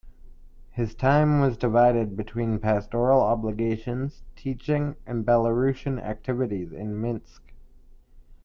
His 0.71 0.95
time 0.95 1.41
was 1.41 1.57
divided 1.59 2.17
between 2.17 2.57
pastoral 2.57 3.21
obligations, 3.21 4.23
teaching, 4.35 4.95
and 5.05 5.23
Belarusian 5.23 6.01
activities 6.01 6.71
in 6.73 6.99
Minsk. 6.99 7.43